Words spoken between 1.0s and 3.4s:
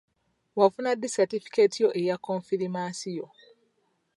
satifukeeti yo eya konfirimansiyo?